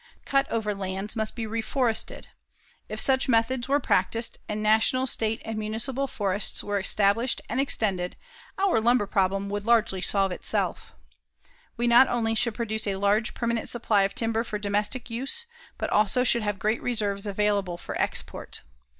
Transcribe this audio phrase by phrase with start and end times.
[0.25, 2.25] Cut over lands must be reforested.
[2.89, 8.15] If such methods were practiced, and national, state and municipal forests were established and extended,
[8.57, 10.95] our lumber problem would largely solve itself.
[11.77, 15.45] We not only should produce a large permanent supply of timber for domestic use,
[15.77, 18.61] but also should have great reserves available for export.